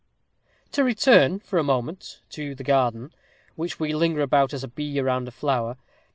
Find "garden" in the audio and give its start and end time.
2.63-3.13